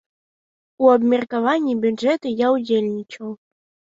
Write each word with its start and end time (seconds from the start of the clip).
У 0.85 0.87
абмеркаванні 0.93 1.75
бюджэту 1.85 2.27
я 2.39 2.47
ўдзельнічаў. 2.55 3.29